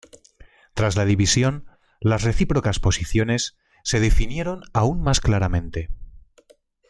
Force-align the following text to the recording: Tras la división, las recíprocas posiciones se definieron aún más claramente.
Tras 0.73 0.95
la 0.95 1.05
división, 1.05 1.67
las 1.99 2.23
recíprocas 2.23 2.79
posiciones 2.79 3.55
se 3.83 3.99
definieron 3.99 4.63
aún 4.73 5.03
más 5.03 5.19
claramente. 5.21 5.91